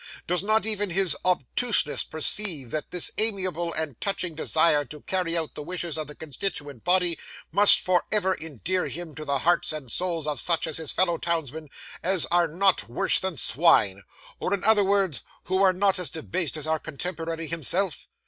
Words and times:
Does 0.25 0.41
not 0.41 0.65
even 0.65 0.89
his 0.89 1.15
obtuseness 1.23 2.03
perceive 2.03 2.71
that 2.71 2.89
this 2.89 3.11
amiable 3.19 3.71
and 3.71 4.01
touching 4.01 4.33
desire 4.33 4.83
to 4.85 5.01
carry 5.03 5.37
out 5.37 5.53
the 5.53 5.61
wishes 5.61 5.95
of 5.95 6.07
the 6.07 6.15
constituent 6.15 6.83
body, 6.83 7.19
must 7.51 7.79
for 7.79 8.05
ever 8.11 8.35
endear 8.39 8.87
him 8.87 9.13
to 9.13 9.25
the 9.25 9.37
hearts 9.37 9.71
and 9.71 9.91
souls 9.91 10.25
of 10.25 10.39
such 10.39 10.65
of 10.65 10.77
his 10.77 10.91
fellow 10.91 11.19
townsmen 11.19 11.69
as 12.01 12.25
are 12.31 12.47
not 12.47 12.89
worse 12.89 13.19
than 13.19 13.37
swine; 13.37 14.01
or, 14.39 14.55
in 14.55 14.63
other 14.63 14.83
words, 14.83 15.21
who 15.43 15.61
are 15.61 15.71
not 15.71 15.99
as 15.99 16.09
debased 16.09 16.57
as 16.57 16.65
our 16.65 16.79
contemporary 16.79 17.45
himself? 17.45 18.07